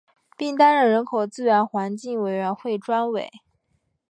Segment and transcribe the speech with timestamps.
[0.35, 3.29] 并担任人口资源环境委员会专委。